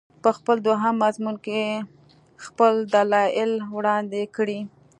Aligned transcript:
په 0.23 0.29
خپل 0.37 0.57
دوهم 0.67 0.95
مضمون 1.03 1.35
کې 1.45 1.53
یې 1.63 1.75
خپل 2.45 2.73
دلایل 2.95 3.51
وړاندې 3.75 4.21
کړي. 4.35 4.59